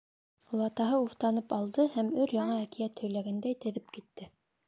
Олатаһы 0.53 1.01
уфтанып 1.01 1.53
алды 1.57 1.85
һәм 1.97 2.09
өр-яңы 2.23 2.57
әкиәт 2.63 3.05
һөйләгәндәй 3.05 3.61
теҙеп 3.67 3.95
китте: 3.99 4.31